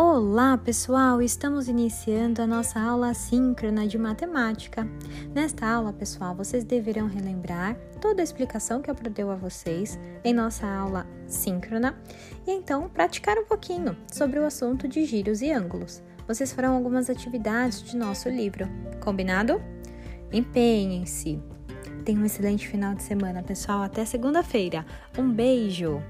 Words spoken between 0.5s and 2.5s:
pessoal! Estamos iniciando a